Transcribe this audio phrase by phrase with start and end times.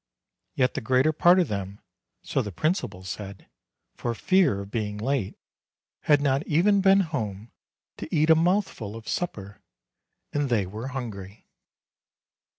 [0.55, 1.79] Yet the greater part of them,
[2.23, 3.47] so the principal said,
[3.93, 5.37] for fear of being late,
[6.05, 7.51] had not even been home
[7.97, 9.61] to eat a mouthful of supper,
[10.33, 11.45] and they were hungry.